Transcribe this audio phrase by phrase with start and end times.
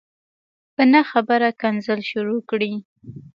[0.75, 2.73] په نه خبره کنځل شروع کړي